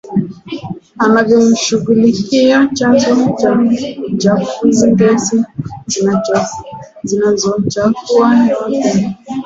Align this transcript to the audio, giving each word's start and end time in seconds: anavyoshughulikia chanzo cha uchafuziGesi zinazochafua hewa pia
anavyoshughulikia 1.05 2.57
chanzo 2.77 3.13
cha 3.39 3.59
uchafuziGesi 4.11 5.37
zinazochafua 7.07 8.35
hewa 8.35 8.69
pia 8.69 9.15